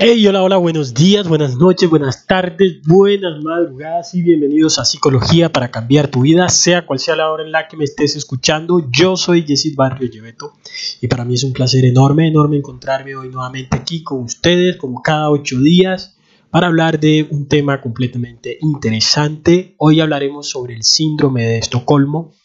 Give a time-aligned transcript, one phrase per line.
[0.00, 5.50] Hey, hola, hola, buenos días, buenas noches, buenas tardes, buenas madrugadas y bienvenidos a Psicología
[5.50, 8.88] para cambiar tu vida, sea cual sea la hora en la que me estés escuchando.
[8.92, 10.52] Yo soy Jessit Barrio Lleveto
[11.00, 15.02] y para mí es un placer enorme, enorme encontrarme hoy nuevamente aquí con ustedes, como
[15.02, 16.16] cada ocho días,
[16.50, 19.74] para hablar de un tema completamente interesante.
[19.78, 22.36] Hoy hablaremos sobre el síndrome de Estocolmo,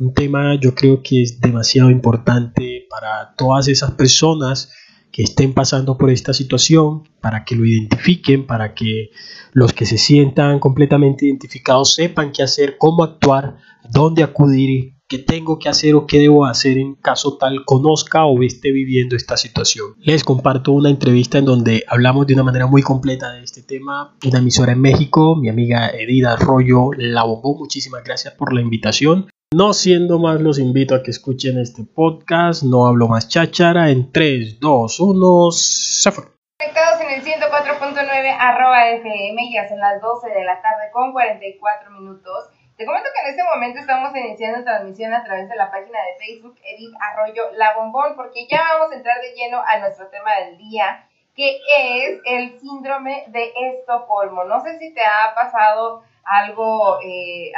[0.00, 4.72] un tema yo creo que es demasiado importante para todas esas personas
[5.12, 9.10] que estén pasando por esta situación, para que lo identifiquen, para que
[9.52, 13.56] los que se sientan completamente identificados sepan qué hacer, cómo actuar,
[13.90, 18.42] dónde acudir, qué tengo que hacer o qué debo hacer en caso tal conozca o
[18.42, 19.94] esté viviendo esta situación.
[19.98, 24.14] Les comparto una entrevista en donde hablamos de una manera muy completa de este tema.
[24.26, 29.28] Una emisora en México, mi amiga Edida Arroyo La Bombó, muchísimas gracias por la invitación.
[29.54, 32.62] No siendo más, los invito a que escuchen este podcast.
[32.62, 33.88] No hablo más cháchara.
[33.88, 36.24] En 3, 2, 1, se fue.
[36.60, 41.90] Conectados en el 104.9 arroba FM, ya son las 12 de la tarde con 44
[41.92, 42.50] minutos.
[42.76, 46.26] Te comento que en este momento estamos iniciando transmisión a través de la página de
[46.26, 50.28] Facebook Edith Arroyo La Bombón, porque ya vamos a entrar de lleno a nuestro tema
[50.44, 54.44] del día, que es el síndrome de Estocolmo.
[54.44, 57.52] No sé si te ha pasado algo, eh,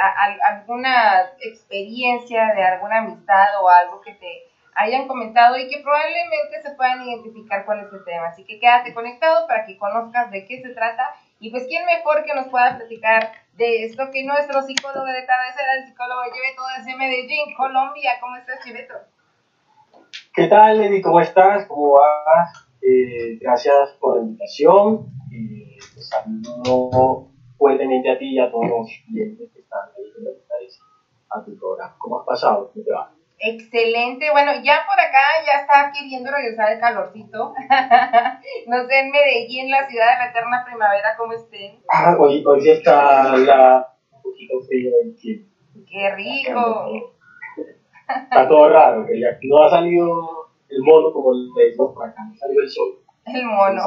[0.49, 4.43] alguna experiencia de alguna amistad o algo que te
[4.75, 8.27] hayan comentado y que probablemente se puedan identificar con este tema.
[8.27, 11.03] Así que quédate conectado para que conozcas de qué se trata
[11.39, 15.75] y pues quién mejor que nos pueda platicar de esto que nuestro psicólogo de cabecera,
[15.77, 18.11] el psicólogo Lleveto desde Medellín, Colombia.
[18.21, 18.93] ¿Cómo estás, Lleveto?
[20.33, 21.01] ¿Qué tal, Lady?
[21.01, 21.65] ¿Cómo estás?
[21.65, 22.69] ¿Cómo vas?
[22.81, 25.07] Eh, gracias por la invitación.
[25.31, 27.30] Eh, saludo
[27.61, 30.67] fuertemente a ti y a todos los clientes que están ahí
[31.29, 31.95] a tu programa.
[31.99, 32.71] ¿Cómo has pasado?
[32.73, 33.13] ¿Cómo te va?
[33.37, 37.53] Excelente, bueno, ya por acá ya está queriendo regresar el calorcito.
[38.67, 41.79] no sé, en Medellín, la ciudad de la eterna primavera, ¿cómo estén?
[41.87, 45.15] Ah, hoy, hoy sí está la, un poquito frío el
[45.85, 47.13] ¡Qué rico!
[48.07, 52.23] Está todo raro, que ya no ha salido el mono como le decimos por acá,
[52.25, 53.03] no ha salido el sol.
[53.25, 53.81] El mono.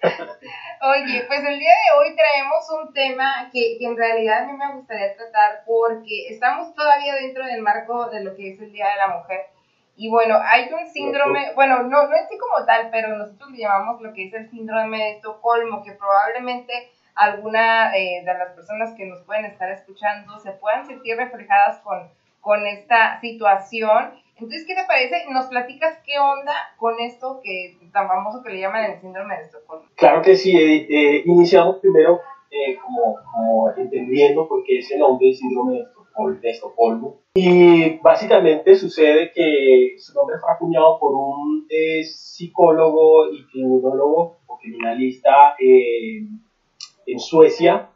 [0.80, 4.52] Oye, pues el día de hoy traemos un tema que, que, en realidad a mí
[4.52, 8.88] me gustaría tratar porque estamos todavía dentro del marco de lo que es el Día
[8.90, 9.46] de la Mujer.
[9.96, 13.58] Y bueno, hay un síndrome, bueno, no, no es así como tal, pero nosotros le
[13.58, 18.94] llamamos lo que es el síndrome de Estocolmo, que probablemente alguna eh, de las personas
[18.94, 22.08] que nos pueden estar escuchando se puedan sentir reflejadas con,
[22.40, 24.14] con esta situación.
[24.40, 25.24] Entonces, ¿qué te parece?
[25.32, 29.42] ¿Nos platicas qué onda con esto que tan famoso que le llaman el síndrome de
[29.42, 29.86] Estocolmo?
[29.96, 30.56] Claro que sí.
[30.56, 35.78] Eh, eh, iniciamos primero eh, como, como, entendiendo por qué es el nombre síndrome
[36.40, 41.68] de Estocolmo, Y básicamente sucede que su nombre fue acuñado por un
[42.02, 47.90] psicólogo y criminólogo o criminalista en Suecia,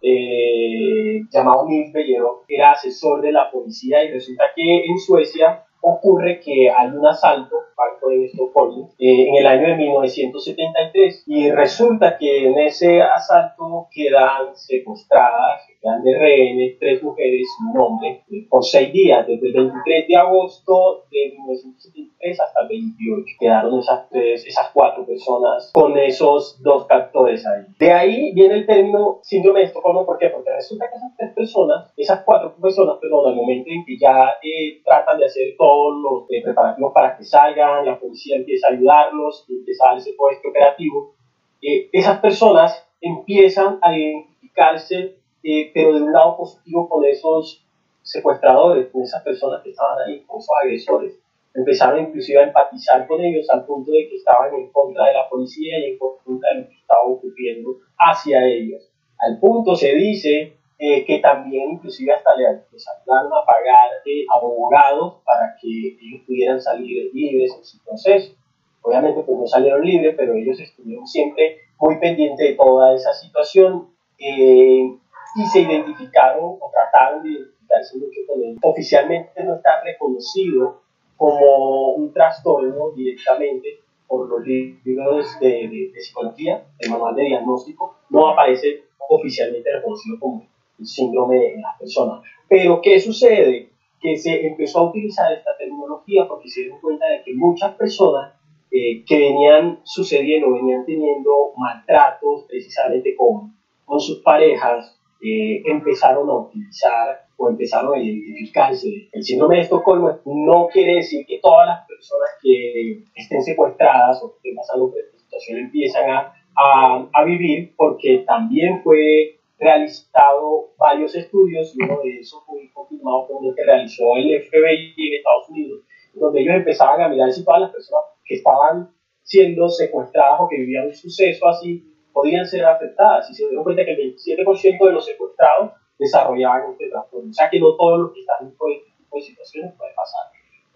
[1.32, 6.70] llamado Nils Bellero, era asesor de la policía y resulta que en Suecia ocurre que
[6.70, 12.46] hay un asalto, Banco de Estocolmo, eh, en el año de 1973 y resulta que
[12.46, 18.92] en ese asalto quedan secuestradas, quedan de rehenes tres mujeres y un hombre por seis
[18.92, 23.24] días, desde el 23 de agosto de 1973 hasta el 28.
[23.40, 27.64] Quedaron esas, tres, esas cuatro personas con esos dos captores ahí.
[27.78, 30.28] De ahí viene el término síndrome de Estocolmo, ¿por qué?
[30.28, 34.34] Porque resulta que esas tres personas, esas cuatro personas, perdón, al momento en que ya
[34.42, 35.71] eh, tratan de hacer todo
[36.02, 40.14] los eh, preparativos para que salgan, la policía empieza a ayudarlos, empieza a dar ese
[40.14, 41.14] puesto operativo.
[41.60, 47.66] Eh, esas personas empiezan a identificarse, eh, pero de un lado positivo con esos
[48.02, 51.18] secuestradores, con esas personas que estaban ahí, con esos agresores.
[51.54, 55.28] Empezaron inclusive a empatizar con ellos al punto de que estaban en contra de la
[55.28, 58.90] policía y en contra de lo que estaba ocurriendo hacia ellos.
[59.18, 65.22] Al punto se dice eh, que también inclusive hasta le ayudaron a pagar eh, abogados
[65.24, 68.34] para que ellos pudieran salir libres en su proceso.
[68.80, 73.90] Obviamente pues no salieron libres, pero ellos estuvieron siempre muy pendientes de toda esa situación
[74.18, 74.92] eh,
[75.36, 78.58] y se identificaron o trataron de identificarse mucho con él.
[78.60, 80.82] Oficialmente no está reconocido
[81.16, 87.98] como un trastorno directamente por los libros de, de, de psicología, el manual de diagnóstico,
[88.10, 92.22] no aparece oficialmente reconocido como el síndrome en las personas.
[92.48, 93.70] Pero ¿qué sucede?
[94.00, 98.34] Que se empezó a utilizar esta tecnología porque se dieron cuenta de que muchas personas
[98.70, 103.54] eh, que venían sucediendo, venían teniendo maltratos precisamente con,
[103.84, 109.08] con sus parejas, eh, empezaron a utilizar o empezaron a identificarse.
[109.12, 114.32] El síndrome de Estocolmo no quiere decir que todas las personas que estén secuestradas o
[114.32, 120.74] que estén pasando por esta situación empiezan a, a, a vivir, porque también fue realizado
[120.76, 125.14] varios estudios y uno de esos fue confirmado por uno que realizó el FBI en
[125.14, 125.82] Estados Unidos,
[126.14, 128.90] donde ellos empezaban a mirar si todas las personas que estaban
[129.22, 133.84] siendo secuestradas o que vivían un suceso así podían ser afectadas y se dieron cuenta
[133.84, 137.30] que el 27% de los secuestrados desarrollaban este trastorno.
[137.30, 140.22] O sea que no todos los que están en este tipo de situaciones puede pasar.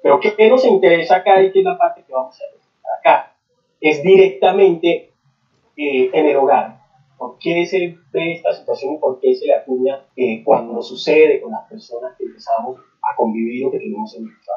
[0.00, 3.36] Pero ¿qué nos interesa acá y qué es la parte que vamos a presentar acá?
[3.80, 5.12] Es directamente
[5.76, 6.85] eh, en el hogar.
[7.18, 11.40] ¿Por qué se ve esta situación y por qué se le acuña eh, cuando sucede
[11.40, 14.54] con las personas que empezamos a convivir o que tenemos en nuestra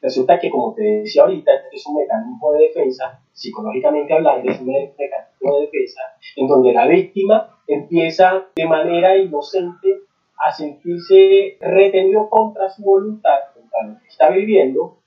[0.00, 4.60] Resulta que, como te decía ahorita, este es un mecanismo de defensa, psicológicamente hablando, es
[4.60, 6.00] un mecanismo de defensa
[6.36, 10.00] en donde la víctima empieza de manera inocente
[10.38, 14.98] a sentirse retenido contra su voluntad, contra lo que está viviendo,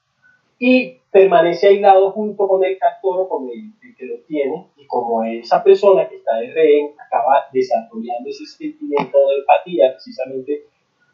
[0.60, 5.64] y permanece aislado junto con el captor o con el, que lo tiene, como esa
[5.64, 10.66] persona que está de rehén acaba desarrollando ese sentimiento de empatía, precisamente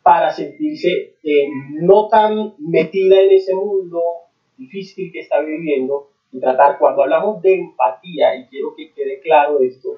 [0.04, 1.48] para sentirse eh,
[1.80, 4.02] no tan metida en ese mundo
[4.58, 9.62] difícil que está viviendo y tratar, cuando hablamos de empatía, y quiero que quede claro
[9.62, 9.92] esto,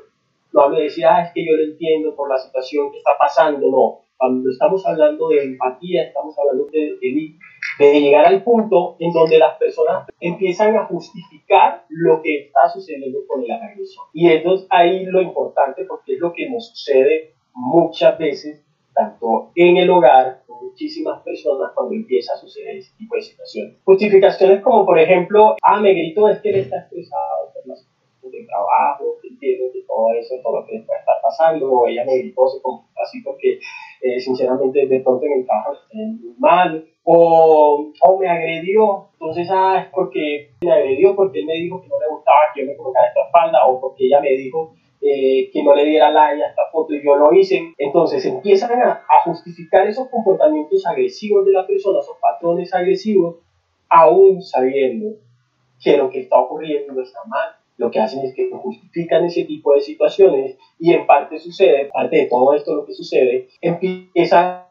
[0.54, 3.14] no hablo de decir, ah, es que yo lo entiendo por la situación que está
[3.20, 4.02] pasando, no.
[4.22, 7.34] Cuando estamos hablando de empatía, estamos hablando de, de,
[7.80, 13.18] de llegar al punto en donde las personas empiezan a justificar lo que está sucediendo
[13.28, 14.06] con el agresor.
[14.14, 18.64] Y eso es ahí lo importante porque es lo que nos sucede muchas veces
[18.94, 23.82] tanto en el hogar, con muchísimas personas cuando empieza a suceder ese tipo de situaciones.
[23.84, 27.88] Justificaciones como, por ejemplo, ah, me grito es que él está estresado por las
[28.22, 32.48] de trabajo, entiendo que todo eso, todo lo que puede estar pasando, ella me gritó,
[32.48, 32.60] se
[33.02, 33.60] así porque
[34.02, 35.48] eh, sinceramente de pronto en el
[36.20, 41.54] muy mal, o, o, me agredió, entonces, ah, es porque me agredió, porque él me
[41.54, 44.32] dijo que no le gustaba que yo me colocara esta espalda, o porque ella me
[44.32, 47.74] dijo eh, que no le diera like a esta foto y yo lo hice.
[47.78, 53.38] Entonces empiezan a, justificar esos comportamientos agresivos de la persona, esos patrones agresivos,
[53.90, 55.18] aún sabiendo
[55.84, 57.50] que lo que está ocurriendo está mal.
[57.78, 62.18] Lo que hacen es que justifican ese tipo de situaciones y en parte sucede, parte
[62.18, 64.66] de todo esto lo que sucede, empiezan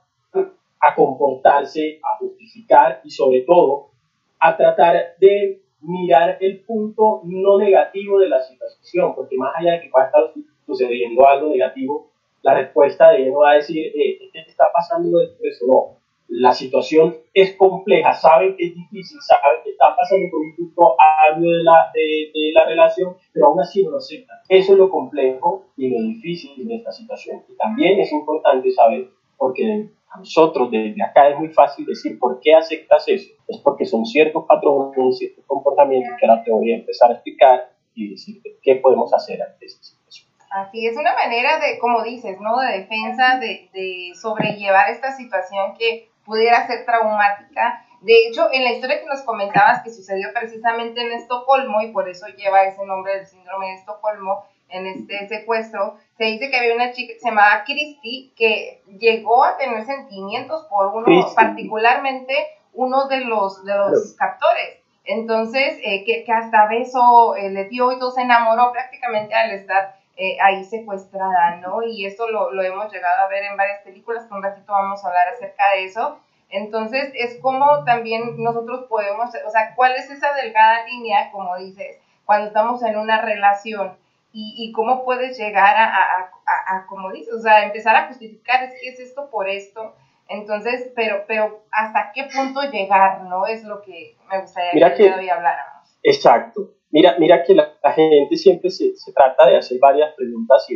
[0.81, 3.91] a comportarse, a justificar y sobre todo
[4.39, 9.83] a tratar de mirar el punto no negativo de la situación, porque más allá de
[9.83, 10.33] que pueda estar
[10.67, 12.11] sucediendo algo negativo,
[12.43, 15.67] la respuesta de él no va a decir, eh, ¿qué está pasando eso?
[15.67, 16.00] No,
[16.31, 20.97] la situación es compleja, saben que es difícil, saben que está pasando por un punto
[21.27, 24.39] algo de la, de, de la relación, pero aún así no lo aceptan.
[24.49, 27.43] Eso es lo complejo y lo difícil de esta situación.
[27.49, 32.39] Y también es importante saber, porque a nosotros desde acá es muy fácil decir por
[32.41, 33.33] qué aceptas eso.
[33.49, 37.73] Es porque son ciertos patrones, ciertos comportamientos que ahora te voy a empezar a explicar
[37.93, 40.31] y decirte qué podemos hacer ante esa situación.
[40.53, 42.59] Así es una manera de, como dices, ¿no?
[42.59, 47.85] De defensa, de, de sobrellevar esta situación que pudiera ser traumática.
[48.01, 52.09] De hecho, en la historia que nos comentabas que sucedió precisamente en Estocolmo y por
[52.09, 56.75] eso lleva ese nombre del síndrome de Estocolmo, en este secuestro, se dice que había
[56.75, 62.35] una chica que se llamaba Christy que llegó a tener sentimientos por uno, particularmente
[62.73, 64.79] uno de los, de los captores.
[65.05, 69.51] Entonces, eh, que, que, hasta beso eh, le dio y todo se enamoró prácticamente al
[69.51, 71.83] estar eh, ahí secuestrada, ¿no?
[71.83, 75.05] Y eso lo, lo, hemos llegado a ver en varias películas, que un ratito vamos
[75.05, 76.21] a hablar acerca de eso.
[76.51, 81.99] Entonces, es como también nosotros podemos, o sea, ¿cuál es esa delgada línea, como dices,
[82.25, 83.97] cuando estamos en una relación?
[84.33, 88.63] y, y cómo puedes llegar a, a, a, como dices, o sea, empezar a justificar,
[88.63, 89.95] es que es esto por esto.
[90.29, 93.47] Entonces, pero, pero hasta qué punto llegar, ¿no?
[93.47, 95.99] Es lo que me gustaría mira que, todavía habláramos.
[96.05, 96.71] Exacto.
[96.91, 100.75] Mira, mira que la, gente siempre se, trata de hacer varias preguntas y,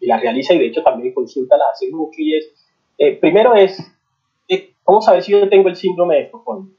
[0.00, 2.52] y las realiza y de hecho también consulta, las hace mucho y es,
[2.98, 3.78] eh, primero es,
[4.48, 6.70] eh, ¿cómo saber si yo tengo el síndrome de Estocolmo?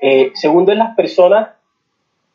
[0.00, 1.56] Eh, segundo es las personas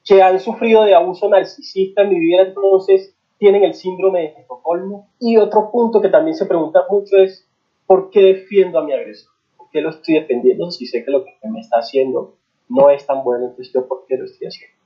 [0.04, 5.10] que han sufrido de abuso narcisista en mi vida, entonces tienen el síndrome de Estocolmo.
[5.20, 7.48] Y otro punto que también se pregunta mucho es,
[7.86, 9.32] ¿por qué defiendo a mi agresor?
[9.56, 12.39] ¿Por qué lo estoy defendiendo si sé que lo que me está haciendo
[12.70, 13.48] no es tan bueno?
[13.48, 14.78] Entonces, ¿por qué lo estoy haciendo?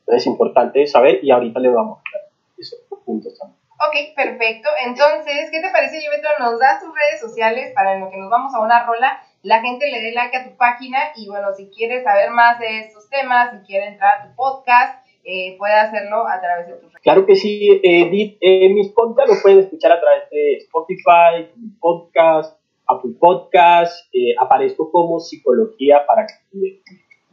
[0.00, 3.58] Entonces, es importante saber y ahorita le vamos a dar esos puntos también.
[3.76, 4.68] Ok, perfecto.
[4.84, 6.28] Entonces, ¿qué te parece, Yebeto?
[6.38, 9.88] Nos das tus redes sociales para lo que nos vamos a una rola, la gente
[9.90, 13.52] le dé like a tu página y bueno, si quieres saber más de estos temas,
[13.52, 17.02] si quiere entrar a tu podcast, eh, puede hacerlo a través de tus redes.
[17.02, 22.55] Claro que sí, Edith, eh, mis podcasts los pueden escuchar a través de Spotify, Podcast,
[22.86, 26.74] Apple Podcast, eh, aparezco como Psicología para cambiar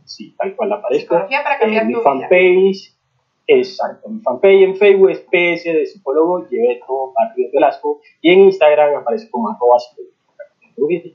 [0.05, 1.15] Sí, tal cual aparezco.
[1.15, 2.93] Psicología para cambiar eh, mi fanpage,
[3.45, 8.95] Exacto, mi fanpage en Facebook es PS de psicólogo, Lleveto Barrio Velasco, y en Instagram
[8.95, 11.13] aparece como arroba psicología.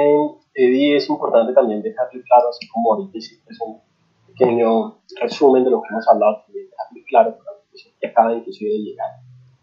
[0.54, 3.82] Eddie, es importante también dejarle claro, así como ahorita hiciste un
[4.28, 7.59] pequeño resumen de lo que hemos hablado, dejarle claro para
[8.00, 9.10] que acaban inclusive de llegar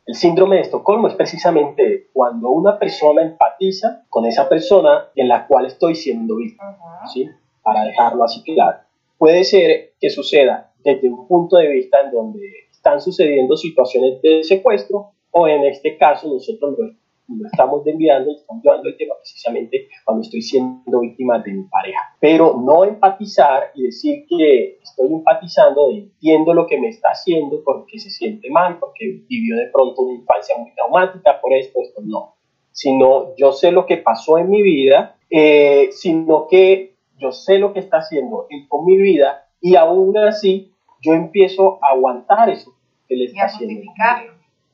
[0.07, 5.49] el síndrome de Estocolmo es precisamente cuando una persona empatiza con esa persona en la
[5.49, 6.79] cual estoy siendo víctima,
[7.13, 7.29] ¿sí?
[7.61, 8.79] Para dejarlo así claro.
[9.19, 14.45] Puede ser que suceda desde un punto de vista en donde están sucediendo situaciones de
[14.45, 16.87] secuestro o en este caso nosotros lo
[17.29, 21.65] lo estamos enviando y estamos llevando el tema precisamente cuando estoy siendo víctima de mi
[21.65, 22.01] pareja.
[22.21, 27.99] Pero no empatizar y decir que estoy empatizando, entiendo lo que me está haciendo porque
[27.99, 32.37] se siente mal, porque vivió de pronto una infancia muy traumática por esto, esto no.
[32.71, 37.73] Sino yo sé lo que pasó en mi vida, eh, sino que yo sé lo
[37.73, 42.75] que está haciendo él con mi vida y aún así yo empiezo a aguantar eso
[43.09, 43.83] que le está haciendo.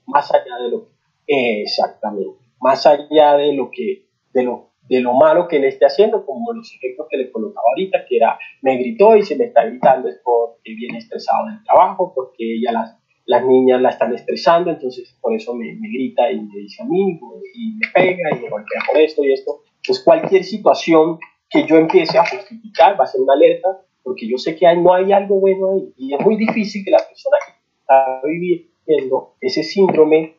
[0.06, 1.62] Más allá de lo que...
[1.62, 6.24] exactamente más allá de lo que, de lo, de lo malo que le esté haciendo,
[6.24, 9.64] como los ejemplos que le colocaba ahorita, que era, me gritó y se me está
[9.64, 14.70] gritando es porque viene estresado del trabajo, porque ella las, las niñas la están estresando,
[14.70, 17.18] entonces por eso me, me grita y me dice a mí,
[17.54, 19.60] y me pega y me golpea por esto y esto.
[19.84, 21.18] Pues cualquier situación
[21.50, 23.68] que yo empiece a justificar va a ser una alerta,
[24.04, 26.92] porque yo sé que hay, no hay algo bueno ahí, y es muy difícil que
[26.92, 30.36] la persona que está viviendo ese síndrome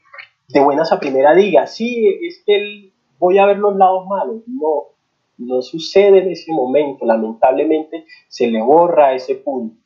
[0.48, 4.44] de buenas a primera diga, sí, es que voy a ver los lados malos.
[4.48, 4.94] No,
[5.38, 7.06] no sucede en ese momento.
[7.06, 9.84] Lamentablemente se le borra ese punto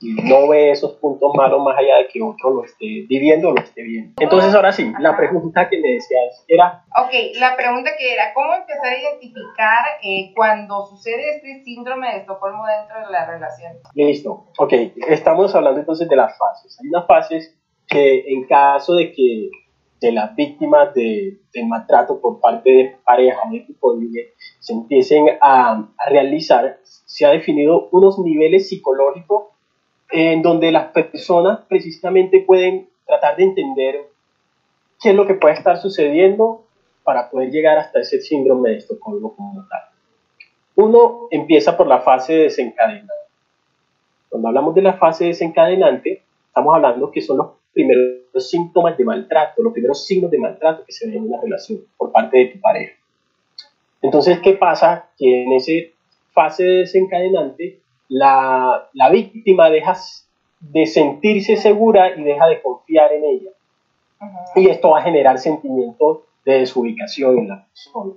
[0.00, 3.52] y no ve esos puntos malos más allá de que otro lo esté viviendo o
[3.52, 4.14] lo esté viendo.
[4.20, 6.84] Entonces, ahora sí, la pregunta que me decías era...
[7.02, 12.18] Ok, la pregunta que era, ¿cómo empezar a identificar eh, cuando sucede este síndrome de
[12.18, 13.72] Estocolmo dentro de la relación?
[13.94, 14.72] Listo, ok,
[15.08, 16.78] estamos hablando entonces de las fases.
[16.80, 19.50] Hay unas fases que en caso de que
[20.00, 23.96] de las víctimas de, del maltrato por parte de parejas de tipo
[24.60, 29.48] se empiecen a, a, realizar, se ha definido unos niveles psicológicos
[30.10, 34.08] en donde las personas precisamente pueden tratar de entender
[35.00, 36.64] qué es lo que puede estar sucediendo
[37.02, 39.80] para poder llegar hasta ese síndrome de Estocolmo como tal.
[40.76, 43.12] Uno empieza por la fase desencadenante.
[44.28, 47.46] Cuando hablamos de la fase desencadenante, estamos hablando que son los
[47.78, 51.78] primeros síntomas de maltrato, los primeros signos de maltrato que se ven en una relación
[51.96, 52.94] por parte de tu pareja.
[54.02, 55.10] Entonces, ¿qué pasa?
[55.16, 55.72] Que en esa
[56.32, 59.96] fase desencadenante, la, la víctima deja
[60.60, 63.50] de sentirse segura y deja de confiar en ella.
[64.56, 68.14] Y esto va a generar sentimientos de desubicación en la persona.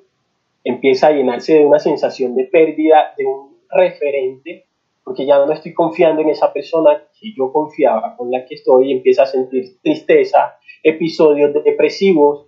[0.63, 4.65] Empieza a llenarse de una sensación de pérdida de un referente
[5.03, 8.91] porque ya no estoy confiando en esa persona que yo confiaba, con la que estoy,
[8.91, 12.47] empieza a sentir tristeza, episodios depresivos,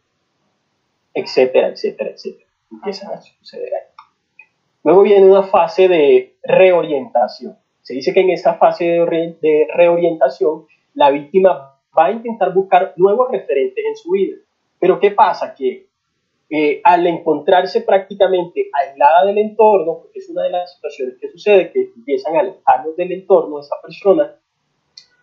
[1.13, 2.49] etcétera, etcétera, etcétera.
[2.71, 4.05] Empiezan a suceder ahí.
[4.83, 7.57] Luego viene una fase de reorientación.
[7.81, 12.93] Se dice que en esa fase de, de reorientación la víctima va a intentar buscar
[12.97, 14.37] nuevos referentes en su vida.
[14.79, 15.53] Pero ¿qué pasa?
[15.55, 15.87] Que
[16.49, 21.71] eh, al encontrarse prácticamente aislada del entorno, porque es una de las situaciones que sucede,
[21.71, 24.35] que empiezan a alejarnos del entorno de esa persona,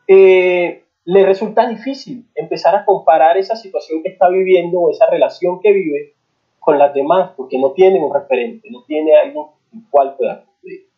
[0.08, 5.60] eh, le resulta difícil empezar a comparar esa situación que está viviendo o esa relación
[5.60, 6.14] que vive
[6.58, 10.88] con las demás, porque no tiene un referente, no tiene alguien en cual pueda acudir.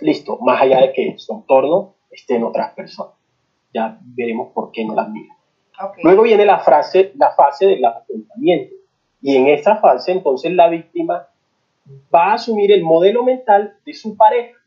[0.00, 3.14] Listo, más allá de que su entorno esté en otras personas.
[3.72, 5.34] Ya veremos por qué no las mira.
[6.02, 8.83] Luego viene la, frase, la fase del afrontamiento
[9.26, 11.26] y en esta fase, entonces, la víctima
[12.14, 14.58] va a asumir el modelo mental de su pareja.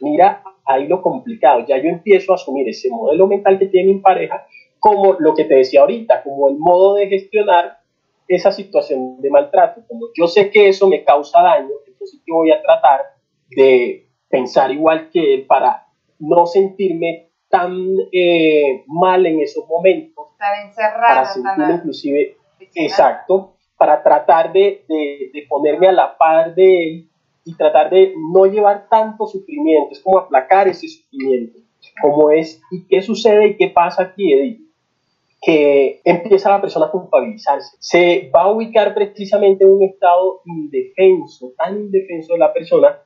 [0.00, 1.64] Mira, ahí lo complicado.
[1.68, 4.44] Ya yo empiezo a asumir ese modelo mental que tiene mi pareja
[4.80, 7.78] como lo que te decía ahorita, como el modo de gestionar
[8.26, 9.82] esa situación de maltrato.
[9.86, 13.02] Como yo sé que eso me causa daño, entonces yo voy a tratar
[13.50, 15.86] de pensar igual que él para
[16.18, 17.72] no sentirme tan
[18.10, 20.26] eh, mal en esos momentos.
[20.36, 21.22] Tan encerrada.
[21.22, 22.36] Para sentirme inclusive,
[22.74, 24.84] exacto, para tratar de,
[25.48, 27.10] ponerme a la par de él
[27.46, 31.60] y tratar de no llevar tanto sufrimiento, es como aplacar ese sufrimiento,
[32.02, 34.60] como es, ¿y qué sucede y qué pasa aquí, Edith?
[35.40, 41.54] Que empieza la persona a culpabilizarse, se va a ubicar precisamente en un estado indefenso,
[41.56, 42.98] tan indefenso de la persona,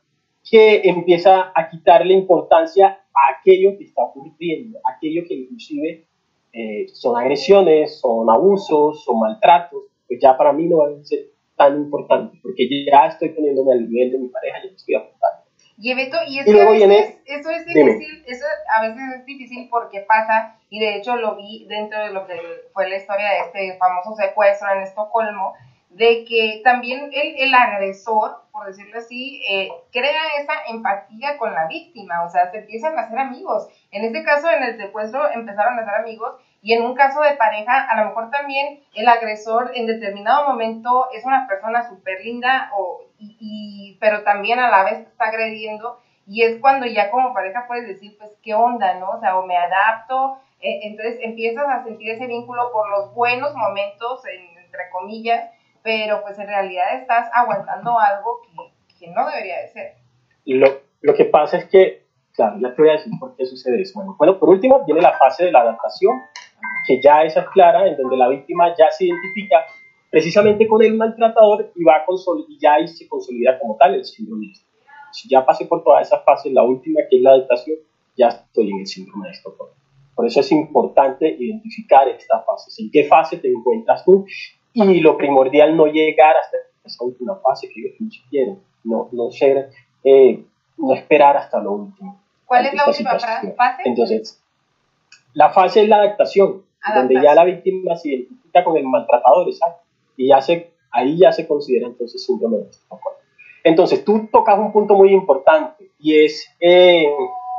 [0.43, 6.09] que empieza a quitarle importancia a aquello que está ocurriendo, aquello que inclusive
[6.53, 11.31] eh, son agresiones, son abusos, son maltratos, pues ya para mí no va a ser
[11.57, 15.45] tan importante, porque ya estoy poniéndome al nivel de mi pareja, ya estoy apuntando.
[15.77, 18.45] Y Beto, y, es que a veces, eso es difícil, eso
[18.77, 22.35] a veces es difícil porque pasa, y de hecho lo vi dentro de lo que
[22.73, 25.55] fue la historia de este famoso secuestro en Estocolmo,
[25.91, 31.67] de que también el, el agresor, por decirlo así, eh, crea esa empatía con la
[31.67, 33.69] víctima, o sea, se empiezan a hacer amigos.
[33.91, 36.35] En este caso, en el secuestro, empezaron a ser amigos
[36.65, 41.09] y en un caso de pareja, a lo mejor también el agresor en determinado momento
[41.13, 46.01] es una persona súper linda, o, y, pero también a la vez está agrediendo.
[46.27, 49.11] Y es cuando ya como pareja puedes decir, pues, ¿qué onda, no?
[49.11, 50.39] O sea, o me adapto.
[50.59, 55.51] Eh, entonces empiezas a sentir ese vínculo por los buenos momentos, entre comillas,
[55.83, 59.95] pero pues en realidad estás aguantando algo que, que no debería de ser.
[60.47, 63.83] Lo, lo que pasa es que, claro, ya te voy a decir por qué sucede
[63.83, 63.93] eso.
[63.97, 66.23] Bueno, bueno, por último viene la fase de la adaptación,
[66.87, 69.65] que ya es clara, en donde la víctima ya se identifica
[70.11, 72.05] precisamente con el maltratador y, va a
[72.49, 74.53] y ya ahí se consolida como tal el síndrome
[75.13, 77.79] Si ya pasé por todas esas fases, la última que es la adaptación,
[78.17, 79.75] ya estoy en el síndrome de Estocolmo.
[80.15, 82.79] Por eso es importante identificar estas fases.
[82.79, 84.25] ¿En qué fase te encuentras tú?
[84.73, 89.71] Y lo primordial no llegar hasta esa última fase que ellos quieren, no, no ser,
[90.05, 90.45] eh,
[90.77, 92.21] no esperar hasta lo último.
[92.45, 93.55] ¿Cuál es la última fase?
[93.85, 94.41] Entonces,
[95.33, 96.63] la fase es la adaptación,
[96.95, 99.77] donde ya la víctima se identifica con el maltratador, ¿sabes?
[100.17, 103.19] Y ya se, ahí ya se considera entonces síndrome de Estocolmo.
[103.63, 107.07] Entonces, tú tocas un punto muy importante y es eh,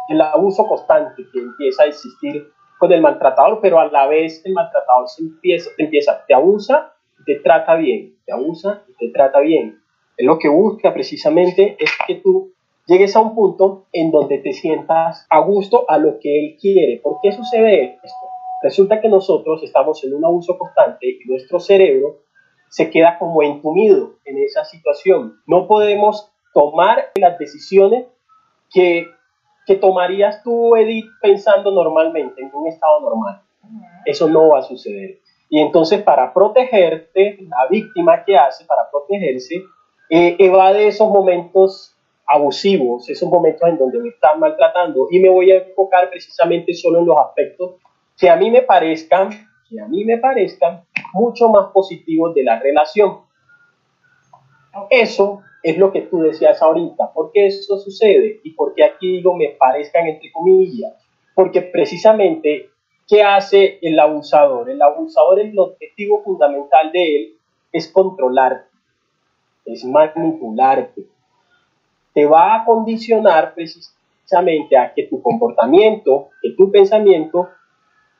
[0.09, 4.53] el abuso constante que empieza a existir con el maltratador, pero a la vez el
[4.53, 9.11] maltratador se empieza, te empieza, te abusa y te trata bien, te abusa y te
[9.11, 9.79] trata bien.
[10.15, 12.53] Es lo que busca precisamente es que tú
[12.85, 16.99] llegues a un punto en donde te sientas a gusto a lo que él quiere.
[17.01, 18.27] ¿Por qué sucede esto?
[18.65, 22.23] Resulta que nosotros estamos en un abuso constante y nuestro cerebro
[22.67, 25.39] se queda como entumido en esa situación.
[25.45, 28.07] No podemos tomar las decisiones
[28.73, 29.05] que,
[29.67, 33.43] que tomarías tú, Edith, pensando normalmente, en un estado normal.
[34.03, 35.19] Eso no va a suceder.
[35.47, 39.57] Y entonces para protegerte, la víctima que hace para protegerse,
[40.09, 45.51] eh, evade esos momentos abusivos, esos momentos en donde me están maltratando y me voy
[45.51, 47.75] a enfocar precisamente solo en los aspectos
[48.17, 49.29] que a mí me parezcan,
[49.69, 53.19] que a mí me parezcan mucho más positivos de la relación.
[54.89, 57.11] Eso es lo que tú decías ahorita.
[57.13, 58.39] ¿Por qué eso sucede?
[58.43, 60.93] Y por qué aquí digo me parezcan entre comillas.
[61.33, 62.69] Porque precisamente,
[63.07, 64.69] ¿qué hace el abusador?
[64.69, 67.37] El abusador, el objetivo fundamental de él
[67.71, 68.69] es controlarte,
[69.65, 71.07] es manipularte.
[72.13, 77.49] Te va a condicionar precisamente a que tu comportamiento, que tu pensamiento,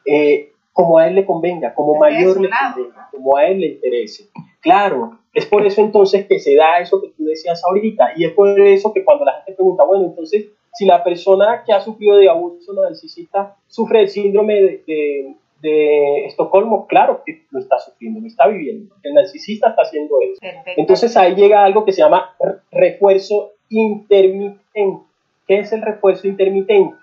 [0.06, 4.30] eh, como a él le convenga, como mayor le convenga, como a él le interese.
[4.60, 8.32] Claro, es por eso entonces que se da eso que tú decías ahorita, y es
[8.34, 12.18] por eso que cuando la gente pregunta, bueno, entonces, si la persona que ha sufrido
[12.18, 18.28] de abuso narcisista sufre el síndrome de, de, Estocolmo, claro que lo está sufriendo, lo
[18.28, 20.40] está viviendo, el narcisista está haciendo eso.
[20.78, 22.36] Entonces ahí llega algo que se llama
[22.72, 25.06] refuerzo intermitente.
[25.48, 26.96] ¿Qué es el refuerzo intermitente?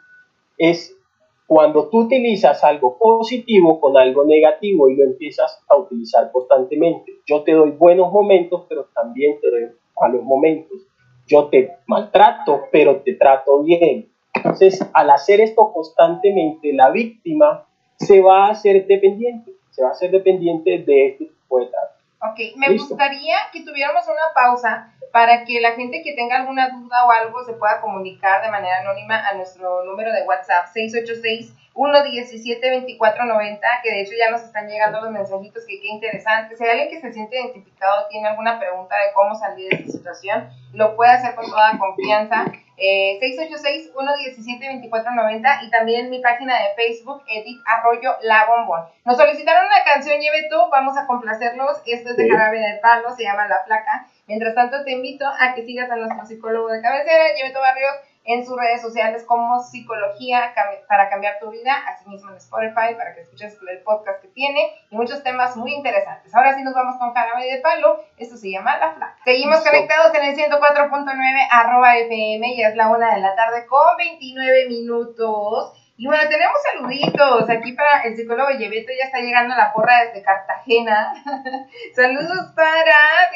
[0.58, 0.96] Es
[1.52, 7.12] cuando tú utilizas algo positivo con algo negativo y lo empiezas a utilizar constantemente.
[7.26, 9.68] Yo te doy buenos momentos, pero también te doy
[10.00, 10.78] malos momentos.
[11.26, 14.08] Yo te maltrato, pero te trato bien.
[14.34, 19.92] Entonces, al hacer esto constantemente, la víctima se va a hacer dependiente, se va a
[19.92, 22.32] hacer dependiente de este tipo de trato.
[22.32, 27.04] Ok, me gustaría que tuviéramos una pausa para que la gente que tenga alguna duda
[27.04, 32.70] o algo se pueda comunicar de manera anónima a nuestro número de WhatsApp 686 117
[32.70, 36.54] 2490, que de hecho ya nos están llegando los mensajitos que qué interesante.
[36.56, 39.92] Si hay alguien que se siente identificado, tiene alguna pregunta de cómo salir de esta
[39.92, 42.44] situación, lo puede hacer con toda confianza.
[42.76, 48.80] Eh, 686-117-2490 y también mi página de Facebook, Edith Arroyo La Bombón.
[49.04, 51.80] Nos solicitaron una canción, Lleve tú, vamos a complacerlos.
[51.86, 54.08] Esto es de Jarabe de Palo, se llama La Flaca.
[54.32, 57.92] Mientras tanto, te invito a que sigas a nuestro psicólogo de cabecera, Lleve Barrios
[58.24, 60.54] en sus redes sociales como Psicología
[60.88, 64.96] para cambiar tu vida, asimismo en Spotify para que escuches el podcast que tiene y
[64.96, 66.34] muchos temas muy interesantes.
[66.34, 69.18] Ahora sí nos vamos con Jarabe de Palo, esto se llama La Flaca.
[69.22, 73.98] Seguimos conectados en el 104.9 arroba FM, ya es la una de la tarde con
[73.98, 75.74] 29 minutos.
[76.02, 80.22] Y bueno, tenemos saluditos aquí para el psicólogo Yeveto, ya está llegando la porra desde
[80.22, 81.12] Cartagena.
[81.94, 83.30] Saludos para,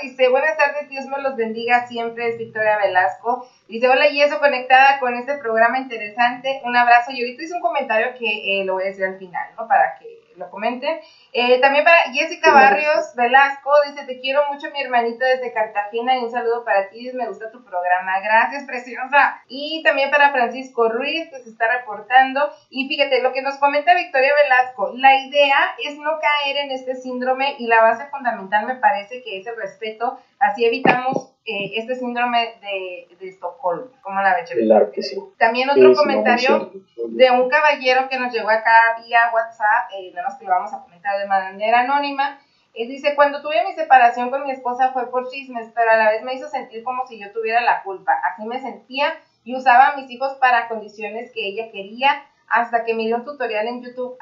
[0.96, 3.46] Dios me los bendiga siempre, es Victoria Velasco.
[3.68, 7.10] Dice, hola Yeso, conectada con este programa interesante, un abrazo.
[7.12, 9.68] Y ahorita hice un comentario que eh, lo voy a decir al final, ¿no?
[9.68, 10.98] Para que lo comenten.
[11.38, 16.24] Eh, también para Jessica Barrios Velasco, dice, te quiero mucho mi hermanito desde Cartagena y
[16.24, 19.42] un saludo para ti, me gusta tu programa, gracias preciosa.
[19.46, 22.40] Y también para Francisco Ruiz, que se está reportando.
[22.70, 26.94] Y fíjate, lo que nos comenta Victoria Velasco, la idea es no caer en este
[26.94, 31.94] síndrome y la base fundamental me parece que es el respeto, así evitamos eh, este
[31.94, 33.92] síndrome de, de, Estocolmo.
[34.02, 34.50] ¿Cómo la ves?
[34.50, 35.16] Claro que sí.
[35.38, 36.72] También otro comentario
[37.08, 40.72] de un caballero que nos llegó acá vía WhatsApp, eh, nada más que lo vamos
[40.72, 40.84] a
[41.16, 42.38] de manera anónima.
[42.74, 46.10] Eh, dice, cuando tuve mi separación con mi esposa fue por chismes, pero a la
[46.10, 48.12] vez me hizo sentir como si yo tuviera la culpa.
[48.24, 52.94] Así me sentía y usaba a mis hijos para condiciones que ella quería hasta que
[52.94, 54.16] dio un tutorial en YouTube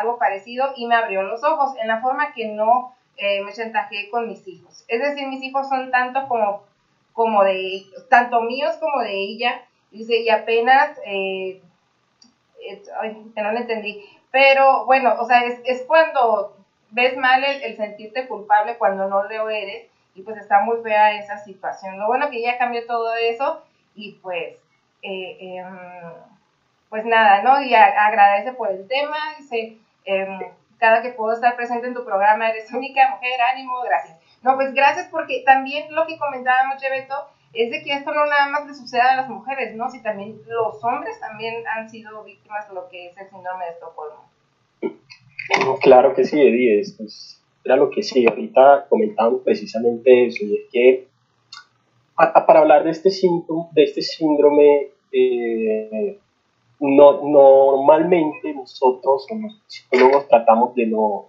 [0.00, 4.10] algo parecido y me abrió los ojos en la forma que no eh, me chantajeé
[4.10, 4.84] con mis hijos.
[4.88, 6.66] Es decir, mis hijos son tanto como
[7.18, 11.60] como de, tanto míos como de ella, dice, y apenas, eh,
[13.00, 16.56] ay, que no lo entendí, pero bueno, o sea, es, es cuando
[16.90, 21.38] ves mal el, sentirte culpable cuando no lo eres, y pues está muy fea esa
[21.38, 21.98] situación.
[21.98, 23.62] Lo bueno que ya cambió todo eso,
[23.94, 24.56] y pues,
[25.02, 25.78] eh, em,
[26.88, 27.60] pues nada, ¿no?
[27.62, 30.38] Y agradece por el tema, dice, em,
[30.78, 34.18] cada que puedo estar presente en tu programa, eres única mujer, ánimo, gracias.
[34.42, 38.48] No, pues gracias porque también lo que comentábamos, Beto, es de que esto no nada
[38.50, 39.90] más le sucede a las mujeres, ¿no?
[39.90, 43.70] Si también los hombres también han sido víctimas de lo que es el síndrome de
[43.72, 44.30] Estocolmo.
[45.80, 46.82] claro que sí, Eddie,
[47.64, 51.08] era lo que sí, ahorita comentamos precisamente eso, y es que
[52.46, 56.18] para hablar de este síndrome, de este síndrome eh,
[56.80, 61.26] no, normalmente nosotros los psicólogos tratamos de no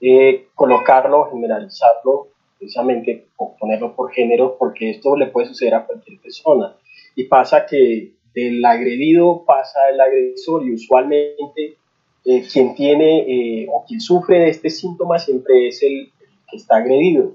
[0.00, 2.28] eh, colocarlo, generalizarlo
[2.60, 6.76] precisamente ponerlo por género, porque esto le puede suceder a cualquier persona.
[7.16, 11.78] Y pasa que del agredido pasa el agresor y usualmente
[12.24, 13.20] eh, quien tiene
[13.62, 16.12] eh, o quien sufre de este síntoma siempre es el,
[16.48, 17.32] que está agredido.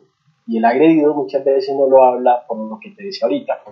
[0.48, 3.64] Y el agredido muchas veces no lo habla por lo que te decía ahorita.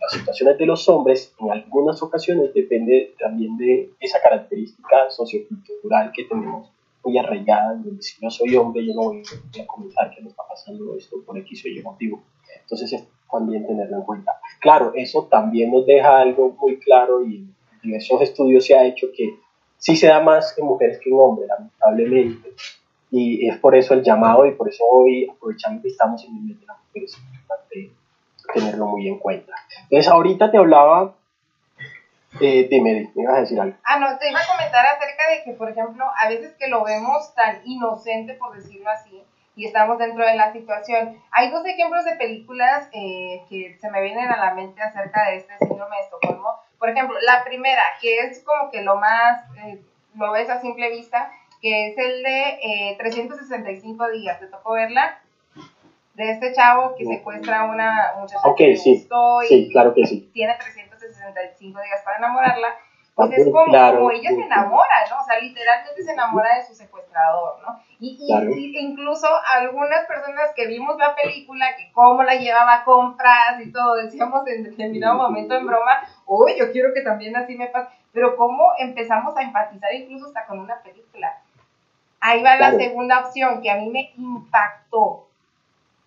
[0.00, 6.24] Las situaciones de los hombres en algunas ocasiones depende también de esa característica sociocultural que
[6.24, 6.70] tenemos
[7.04, 9.22] muy arraigada, donde si yo soy hombre, yo no voy
[9.60, 12.22] a comentar que me está pasando esto por X o Y motivo.
[12.62, 14.40] Entonces es también tenerlo en cuenta.
[14.60, 17.46] Claro, eso también nos deja algo muy claro y
[17.82, 19.38] en esos estudios se ha hecho que
[19.78, 22.52] sí se da más en mujeres que en hombres, lamentablemente.
[23.10, 26.42] Y es por eso el llamado y por eso hoy, aprovechando que estamos en el
[26.42, 27.90] mes de las mujeres, es importante
[28.54, 29.52] tenerlo muy en cuenta.
[29.82, 31.16] Entonces, ahorita te hablaba
[32.38, 33.76] eh, dime, me ibas a decir algo.
[33.84, 36.84] Ah, no, te iba a comentar acerca de que, por ejemplo, a veces que lo
[36.84, 39.24] vemos tan inocente, por decirlo así,
[39.56, 41.20] y estamos dentro de la situación.
[41.32, 45.38] Hay dos ejemplos de películas eh, que se me vienen a la mente acerca de
[45.38, 46.54] este síndrome de Estocolmo.
[46.78, 49.80] Por ejemplo, la primera, que es como que lo más, eh,
[50.14, 54.38] lo ves a simple vista, que es el de 365 eh, días.
[54.38, 55.20] ¿Te tocó verla?
[56.14, 59.06] De este chavo que secuestra a una muchacha okay, sí.
[59.48, 60.30] sí, claro que sí.
[60.32, 60.54] tiene
[61.20, 62.68] 365 días para enamorarla
[63.14, 65.20] pues es como, como, ella se enamora, ¿no?
[65.20, 67.80] O sea, literalmente se enamora de su secuestrador, ¿no?
[67.98, 73.60] Y, y, incluso algunas personas que vimos la película, que cómo la llevaba a compras
[73.62, 77.66] y todo, decíamos en determinado momento en broma, uy, yo quiero que también así me
[77.66, 81.36] pase, pero cómo empezamos a empatizar incluso hasta con una película.
[82.20, 85.29] Ahí va la segunda opción que a mí me impactó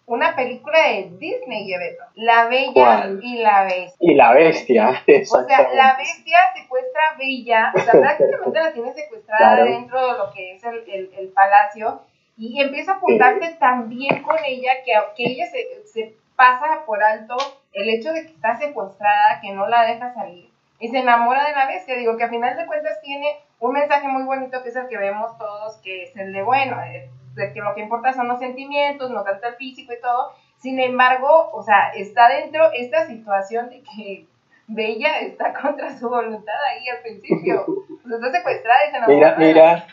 [0.05, 2.03] una película de Disney, Beto.
[2.15, 3.95] La Bella y la Bestia.
[3.99, 4.89] Y la Bestia,
[5.31, 10.17] O sea, la Bestia secuestra a Bella, o sea, prácticamente la tiene secuestrada dentro de
[10.17, 12.01] lo que es el, el, palacio,
[12.37, 17.01] y empieza a juntarse tan bien con ella que, que ella se, se pasa por
[17.03, 17.37] alto
[17.71, 21.55] el hecho de que está secuestrada, que no la deja salir, y se enamora de
[21.55, 21.95] la bestia.
[21.95, 24.97] Digo que a final de cuentas tiene un mensaje muy bonito que es el que
[24.97, 28.39] vemos todos, que es el de, bueno, eh, de que lo que importa son los
[28.39, 30.31] sentimientos, no tanto el físico y todo.
[30.57, 34.25] Sin embargo, o sea, está dentro esta situación de que
[34.67, 37.65] Bella está contra su voluntad ahí al principio.
[38.03, 39.35] O sea, está secuestrada y se enamora.
[39.37, 39.87] Mira, mira.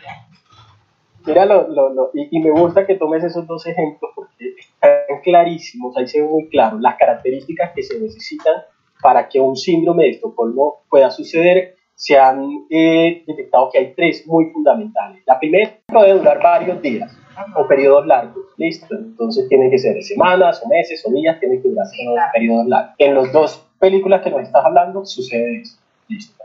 [1.24, 5.20] Mira, lo, lo, lo, y, y, me gusta que tomes esos dos ejemplos porque están
[5.22, 8.54] clarísimos, ahí se ve muy claro las características que se necesitan
[9.00, 14.26] para que un síndrome de Estocolmo pueda suceder se han eh, detectado que hay tres
[14.26, 15.22] muy fundamentales.
[15.26, 17.14] La primera puede durar varios días
[17.56, 18.94] o periodos largos, ¿listo?
[18.94, 21.86] Entonces tienen que ser semanas o meses o días, tienen que durar
[22.32, 22.94] periodos largos.
[22.98, 26.40] En las dos películas que nos estás hablando sucede eso, ¿listo?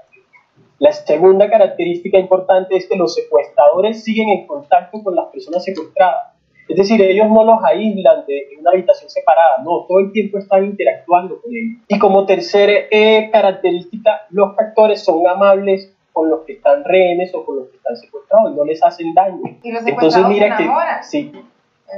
[0.77, 6.33] La segunda característica importante es que los secuestradores siguen en contacto con las personas secuestradas.
[6.67, 10.65] Es decir, ellos no los aíslan de, una habitación separada, no, todo el tiempo están
[10.65, 11.81] interactuando con ellos.
[11.87, 17.45] Y como tercera eh, característica, los factores son amables con los que están rehenes o
[17.45, 19.41] con los que están secuestrados, no les hacen daño.
[19.61, 20.63] Y los Entonces mira que
[21.03, 21.33] sí.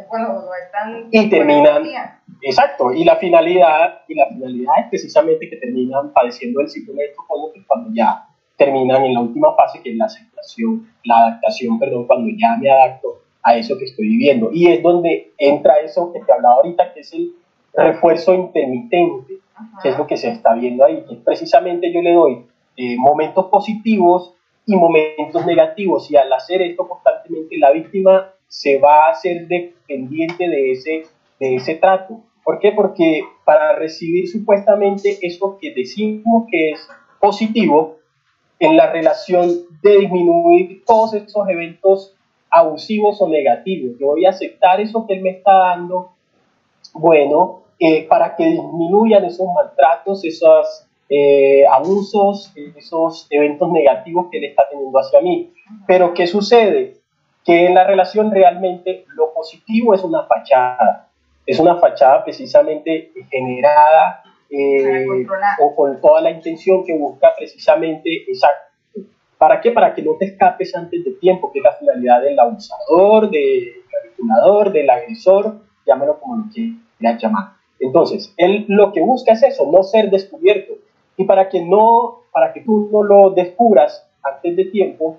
[0.10, 1.84] Bueno, están y terminan
[2.42, 7.10] exacto, y la finalidad y la finalidad es precisamente que terminan padeciendo el síndrome de
[7.10, 8.26] Estocolmo que cuando ya
[8.58, 12.72] terminan en la última fase que es la aceptación, la adaptación, perdón, cuando ya me
[12.72, 14.50] adapto a eso que estoy viviendo.
[14.52, 17.34] Y es donde entra eso que te hablaba ahorita, que es el
[17.74, 19.36] refuerzo intermitente,
[19.84, 21.06] que es lo que se está viendo ahí.
[21.08, 22.46] Que precisamente yo le doy
[22.78, 24.34] eh, momentos positivos
[24.66, 26.10] y momentos negativos.
[26.12, 31.04] Y al hacer esto constantemente, la víctima se va a hacer dependiente de ese,
[31.40, 32.22] de ese trato.
[32.44, 32.72] ¿Por qué?
[32.72, 36.88] Porque para recibir supuestamente eso que decimos que es
[37.20, 37.98] positivo,
[38.60, 39.50] en la relación
[39.82, 42.16] de disminuir todos esos eventos
[42.50, 43.98] abusivos o negativos.
[44.00, 46.12] Yo voy a aceptar eso que él me está dando,
[46.94, 54.46] bueno, eh, para que disminuyan esos maltratos, esos eh, abusos, esos eventos negativos que él
[54.46, 55.54] está teniendo hacia mí.
[55.86, 56.98] Pero ¿qué sucede?
[57.46, 61.10] Que en la relación realmente lo positivo es una fachada,
[61.46, 65.06] es una fachada precisamente generada eh,
[65.62, 68.48] o con toda la intención que busca precisamente esa
[69.38, 69.72] ¿Para qué?
[69.72, 73.84] Para que no te escapes antes de tiempo, que es la finalidad del abusador, del
[74.04, 77.54] manipulador, del agresor, llámelo como lo quieras llamar.
[77.80, 80.74] Entonces, él lo que busca es eso, no ser descubierto.
[81.18, 85.18] Y para que, no, para que tú no lo descubras antes de tiempo,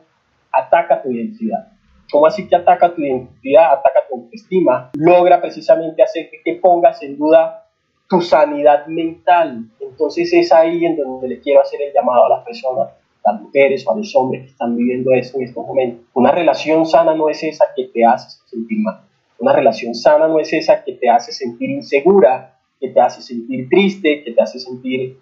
[0.52, 1.72] ataca tu identidad.
[2.10, 3.72] ¿Cómo así que ataca tu identidad?
[3.72, 4.90] Ataca tu autoestima.
[4.94, 7.66] Logra precisamente hacer que, que pongas en duda
[8.08, 9.64] tu sanidad mental.
[9.80, 12.88] Entonces es ahí en donde le quiero hacer el llamado a las personas
[13.24, 16.06] las mujeres o a los hombres que están viviendo eso en estos momentos.
[16.14, 19.00] Una relación sana no es esa que te hace sentir mal.
[19.38, 23.68] Una relación sana no es esa que te hace sentir insegura, que te hace sentir
[23.68, 25.18] triste, que te hace sentir...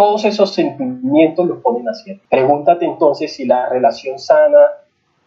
[0.00, 2.18] Todos esos sentimientos los ponen así.
[2.30, 4.56] Pregúntate entonces si la relación sana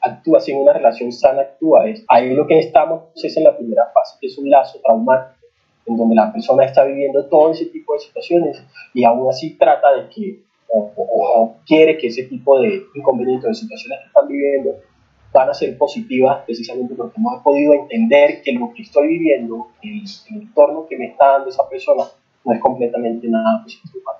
[0.01, 1.87] actúa, si una relación sana actúa.
[1.87, 5.45] Es, ahí lo que estamos es en la primera fase, que es un lazo traumático,
[5.85, 8.63] en donde la persona está viviendo todo ese tipo de situaciones
[8.95, 13.99] y aún así trata de que o, quiere que ese tipo de inconvenientes, de situaciones
[13.99, 14.71] que están viviendo,
[15.31, 20.01] van a ser positivas precisamente porque hemos podido entender que lo que estoy viviendo, el,
[20.31, 22.05] el entorno que me está dando esa persona,
[22.43, 24.12] no es completamente nada positivo.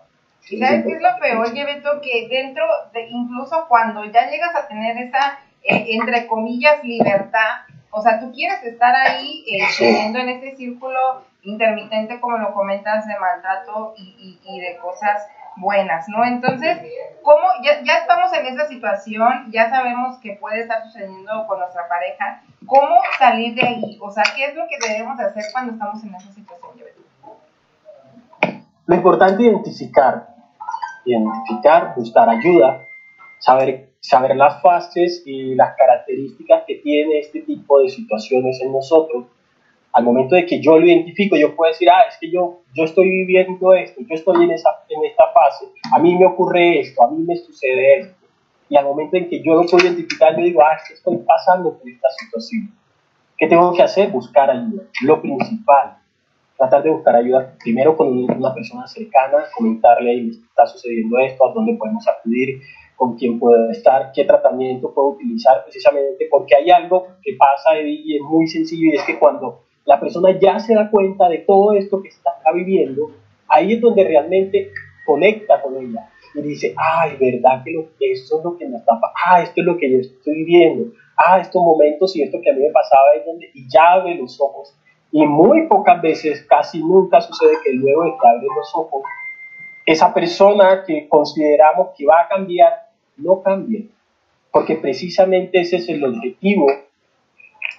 [0.50, 2.02] ¿Y sabes qué es lo peor, Beto?
[2.02, 8.02] Que dentro de, incluso cuando ya llegas a tener esa, eh, entre comillas, libertad, o
[8.02, 13.18] sea, tú quieres estar ahí eh, teniendo en ese círculo intermitente, como lo comentas, de
[13.18, 16.26] maltrato y, y, y de cosas buenas, ¿no?
[16.26, 16.80] Entonces,
[17.22, 17.44] ¿cómo?
[17.64, 22.42] Ya, ya, estamos en esa situación, ya sabemos que puede estar sucediendo con nuestra pareja,
[22.66, 23.98] ¿cómo salir de ahí?
[24.02, 26.74] O sea, ¿qué es lo que debemos hacer cuando estamos en esa situación?
[28.86, 30.33] Lo importante es identificar,
[31.06, 32.88] identificar, buscar ayuda,
[33.40, 39.26] saber, saber las fases y las características que tiene este tipo de situaciones en nosotros
[39.94, 42.84] al momento de que yo lo identifico, yo puedo decir, ah, es que yo, yo
[42.84, 47.06] estoy viviendo esto, yo estoy en, esa, en esta fase, a mí me ocurre esto,
[47.06, 48.16] a mí me sucede esto.
[48.70, 51.18] Y al momento en que yo lo puedo identificar, yo digo, ah, es que estoy
[51.18, 52.74] pasando por esta situación.
[53.38, 54.10] ¿Qué tengo que hacer?
[54.10, 54.84] Buscar ayuda.
[55.04, 55.98] Lo principal,
[56.64, 61.54] tratar de buscar ayuda primero con una persona cercana, comentarle, ahí está sucediendo esto, a
[61.54, 62.62] dónde podemos acudir,
[62.96, 68.16] con quién puedo estar, qué tratamiento puedo utilizar, precisamente porque hay algo que pasa y
[68.16, 71.74] es muy sencillo y es que cuando la persona ya se da cuenta de todo
[71.74, 73.12] esto que está viviendo,
[73.50, 74.72] ahí es donde realmente
[75.06, 78.94] conecta con ella y dice, ay, verdad que lo, esto es lo que me está
[78.94, 82.52] pasando, ah, esto es lo que yo estoy viviendo, ah, estos momentos y esto que
[82.52, 84.74] a mí me pasaba es donde, y ya abre los ojos.
[85.16, 89.04] Y muy pocas veces, casi nunca sucede que luego de que abre los ojos,
[89.86, 93.82] esa persona que consideramos que va a cambiar, no cambia.
[94.50, 96.66] Porque precisamente ese es el objetivo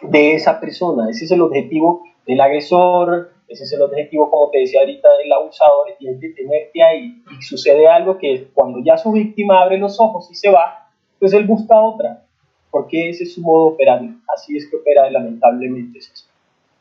[0.02, 1.10] de esa persona.
[1.10, 5.32] Ese es el objetivo del agresor, ese es el objetivo, como te decía ahorita, del
[5.32, 7.20] abusador, y es de tenerte ahí.
[7.36, 11.32] Y sucede algo que cuando ya su víctima abre los ojos y se va, pues
[11.32, 12.26] él busca otra,
[12.70, 14.20] porque ese es su modo operandi.
[14.32, 15.98] Así es que opera lamentablemente.
[15.98, 16.30] Es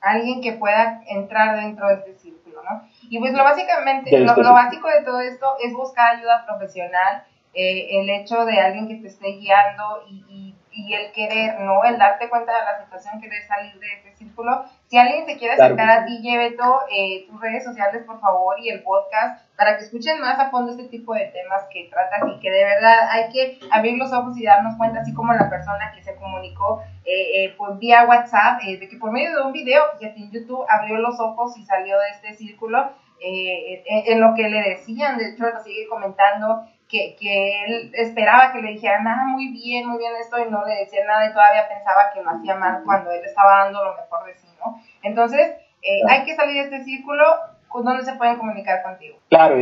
[0.03, 2.87] Alguien que pueda entrar dentro de este círculo, ¿no?
[3.09, 7.99] Y pues lo básicamente, lo, lo, básico de todo esto es buscar ayuda profesional, eh,
[8.01, 11.83] el hecho de alguien que te esté guiando y, y y el querer, ¿no?
[11.83, 14.65] El darte cuenta de la situación, querer salir de ese círculo.
[14.87, 18.69] Si alguien se quiere acercar a ti, Lleveto, eh, tus redes sociales, por favor, y
[18.69, 22.39] el podcast, para que escuchen más a fondo este tipo de temas que tratas y
[22.39, 25.91] que de verdad hay que abrir los ojos y darnos cuenta, así como la persona
[25.95, 29.51] que se comunicó eh, eh, por vía WhatsApp, eh, de que por medio de un
[29.51, 32.91] video, que en YouTube abrió los ojos y salió de este círculo,
[33.25, 38.53] en, en, lo que le decían, de hecho lo sigue comentando, que, que, él esperaba
[38.53, 41.33] que le dijeran, ah, muy bien, muy bien esto, y no le decían nada, y
[41.33, 44.79] todavía pensaba que lo hacía mal cuando él estaba dando lo mejor de sí, ¿no?
[45.01, 47.23] Entonces, eh, hay que salir de este círculo,
[47.73, 49.17] ¿dónde se pueden comunicar contigo?
[49.29, 49.55] Claro,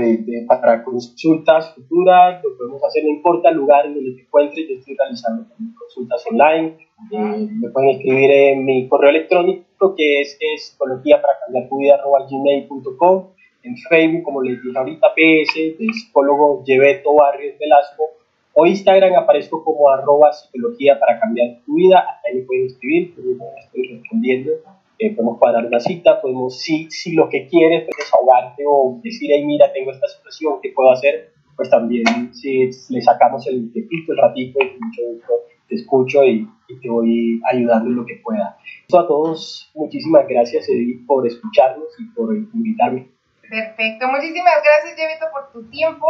[0.48, 4.76] para consultas futuras, lo podemos hacer, no importa el lugar en donde te encuentres, yo
[4.76, 5.46] estoy realizando
[5.80, 6.78] consultas online,
[7.10, 11.98] me pueden escribir en mi correo electrónico, que es, es psicología para cambiar tu vida,
[12.30, 13.30] gmail.com,
[13.64, 18.04] en Facebook, como les dije ahorita, PS, de psicólogo Lleveto Barrios Velasco,
[18.54, 23.14] o Instagram aparezco como arroba psicología para cambiar tu vida, ahí me pueden escribir,
[23.60, 24.52] estoy respondiendo,
[25.00, 29.30] eh, podemos cuadrar una cita, podemos, si, si lo que quieres es desahogarte o decir,
[29.34, 31.32] hey, mira, tengo esta situación, ¿qué puedo hacer?
[31.56, 35.34] Pues también si le sacamos el tiempito, el ratito, mucho gusto,
[35.68, 38.58] te escucho y, y, te voy ayudando en lo que pueda.
[38.94, 43.08] A todos, muchísimas gracias Edith por escucharnos y por invitarme.
[43.52, 46.08] Perfecto, muchísimas gracias, Jevito, por tu tiempo.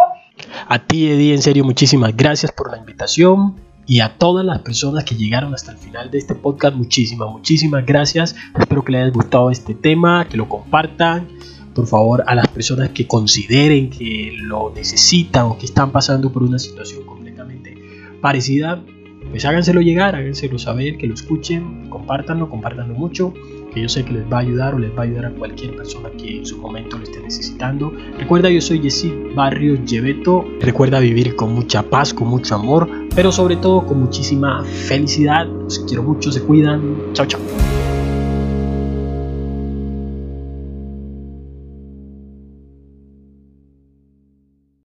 [0.67, 3.55] A ti, Eddie, en serio, muchísimas gracias por la invitación.
[3.87, 7.83] Y a todas las personas que llegaron hasta el final de este podcast, muchísimas, muchísimas
[7.83, 8.35] gracias.
[8.59, 11.29] Espero que les haya gustado este tema, que lo compartan.
[11.73, 16.43] Por favor, a las personas que consideren que lo necesitan o que están pasando por
[16.43, 17.75] una situación completamente
[18.21, 18.83] parecida,
[19.31, 23.33] pues háganselo llegar, háganselo saber, que lo escuchen, compártanlo, compártanlo mucho
[23.73, 25.75] que yo sé que les va a ayudar o les va a ayudar a cualquier
[25.75, 27.93] persona que en su momento lo esté necesitando.
[28.17, 30.45] Recuerda, yo soy Jessy Barrios Lleveto.
[30.59, 35.47] Recuerda vivir con mucha paz, con mucho amor, pero sobre todo con muchísima felicidad.
[35.47, 37.13] Los quiero mucho, se cuidan.
[37.13, 37.41] Chao, chao.